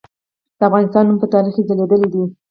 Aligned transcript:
د 0.57 0.59
افغانستان 0.69 1.03
نوم 1.07 1.17
په 1.21 1.27
تاریخ 1.33 1.53
کې 1.57 1.67
ځلیدلی 1.69 2.07
دی. 2.13 2.23